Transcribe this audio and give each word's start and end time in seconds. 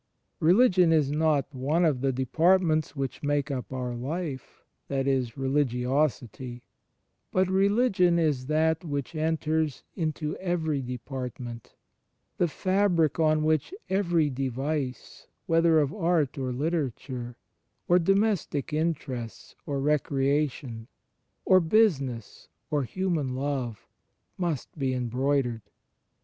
Religion 0.39 0.91
is 0.91 1.11
not 1.11 1.45
one 1.53 1.85
of 1.85 2.01
the 2.01 2.11
departments 2.11 2.95
which 2.95 3.21
make 3.21 3.51
up 3.51 3.71
our 3.71 3.93
life— 3.93 4.63
(that 4.87 5.05
is 5.05 5.37
Religiosity)— 5.37 6.63
but 7.31 7.47
Religion 7.47 8.17
is 8.17 8.47
that 8.47 8.83
which 8.83 9.13
enters 9.13 9.83
into 9.95 10.35
every 10.37 10.81
department, 10.81 11.75
the 12.39 12.47
fabric 12.47 13.19
on 13.19 13.43
which 13.43 13.75
every 13.91 14.27
device, 14.27 15.27
whether 15.45 15.77
of 15.77 15.93
art 15.93 16.35
or 16.35 16.51
literature, 16.51 17.35
or 17.87 17.99
domestic 17.99 18.73
interests, 18.73 19.55
or 19.67 19.79
recreation, 19.79 20.87
or 21.45 21.59
business, 21.59 22.47
or 22.71 22.81
human 22.81 23.35
love, 23.35 23.85
must 24.35 24.79
be 24.79 24.95
embroidered. 24.95 25.61